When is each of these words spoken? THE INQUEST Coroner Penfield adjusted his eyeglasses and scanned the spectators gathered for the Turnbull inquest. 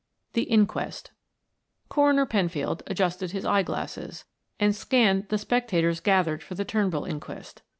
THE 0.33 0.49
INQUEST 0.49 1.11
Coroner 1.87 2.25
Penfield 2.25 2.81
adjusted 2.87 3.29
his 3.33 3.45
eyeglasses 3.45 4.25
and 4.59 4.75
scanned 4.75 5.27
the 5.29 5.37
spectators 5.37 5.99
gathered 5.99 6.41
for 6.41 6.55
the 6.55 6.65
Turnbull 6.65 7.05
inquest. 7.05 7.61